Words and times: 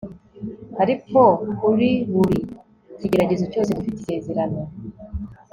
Ariko 0.83 1.19
kuri 1.59 1.89
buri 2.13 2.39
kigeragezo 2.99 3.45
cyose 3.51 3.69
dufite 3.77 3.93
isezerano 3.99 4.61